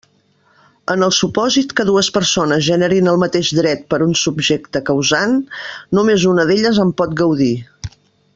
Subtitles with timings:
[0.93, 5.37] En el supòsit que dues persones generin el mateix dret per un subjecte causant,
[6.01, 7.53] només una d'elles en pot gaudir.